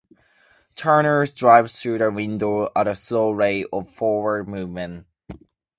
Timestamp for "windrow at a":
2.09-2.95